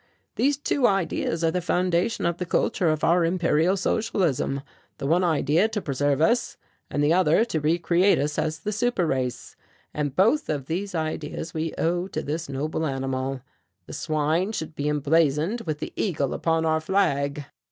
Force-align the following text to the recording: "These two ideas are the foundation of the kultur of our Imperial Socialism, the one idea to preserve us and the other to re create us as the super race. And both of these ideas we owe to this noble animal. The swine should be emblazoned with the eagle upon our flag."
"These 0.35 0.57
two 0.57 0.87
ideas 0.87 1.43
are 1.43 1.51
the 1.51 1.61
foundation 1.61 2.25
of 2.25 2.37
the 2.39 2.45
kultur 2.47 2.91
of 2.91 3.03
our 3.03 3.23
Imperial 3.23 3.77
Socialism, 3.77 4.61
the 4.97 5.05
one 5.05 5.23
idea 5.23 5.67
to 5.67 5.79
preserve 5.79 6.21
us 6.21 6.57
and 6.89 7.03
the 7.03 7.13
other 7.13 7.45
to 7.45 7.59
re 7.59 7.77
create 7.77 8.17
us 8.17 8.39
as 8.39 8.61
the 8.61 8.71
super 8.71 9.05
race. 9.05 9.55
And 9.93 10.15
both 10.15 10.49
of 10.49 10.65
these 10.65 10.95
ideas 10.95 11.53
we 11.53 11.75
owe 11.77 12.07
to 12.07 12.23
this 12.23 12.49
noble 12.49 12.87
animal. 12.87 13.41
The 13.85 13.93
swine 13.93 14.53
should 14.53 14.73
be 14.73 14.89
emblazoned 14.89 15.61
with 15.67 15.77
the 15.77 15.93
eagle 15.95 16.33
upon 16.33 16.65
our 16.65 16.81
flag." 16.81 17.45